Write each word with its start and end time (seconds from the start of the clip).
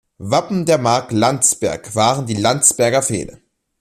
Wappen 0.17 0.65
der 0.65 0.79
Mark 0.79 1.11
Landsberg 1.11 1.93
waren 1.93 2.25
die 2.25 2.33
Landsberger 2.33 3.03
Pfähle. 3.03 3.39